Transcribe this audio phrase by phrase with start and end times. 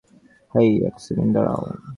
[0.53, 1.61] হেই, এক সেকেন্ড দাঁড়াও!